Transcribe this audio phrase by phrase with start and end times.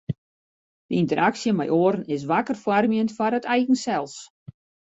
[0.87, 4.15] De ynteraksje mei oaren is wakker foarmjend foar it eigen sels.